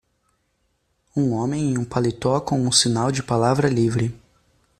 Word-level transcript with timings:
Um 1.15 1.31
homem 1.33 1.73
em 1.73 1.77
um 1.77 1.85
paletó 1.85 2.39
com 2.41 2.59
um 2.65 2.71
sinal 2.71 3.11
de 3.11 3.21
"palavra 3.21 3.69
livre". 3.69 4.19